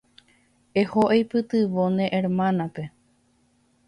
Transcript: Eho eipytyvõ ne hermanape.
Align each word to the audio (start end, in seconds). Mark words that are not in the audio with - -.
Eho 0.83 1.01
eipytyvõ 1.15 1.85
ne 1.97 2.05
hermanape. 2.15 2.87